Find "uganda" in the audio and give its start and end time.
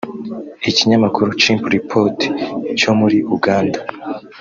3.35-3.79